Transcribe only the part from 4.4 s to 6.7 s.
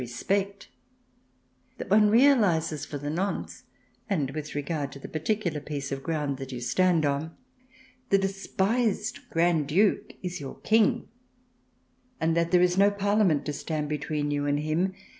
regard to the particular piece of ground that you